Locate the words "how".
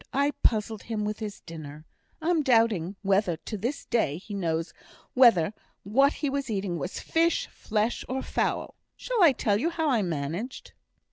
9.69-9.91